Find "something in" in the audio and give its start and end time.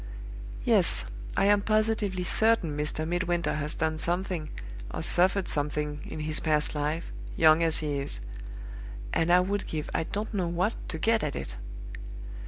5.47-6.21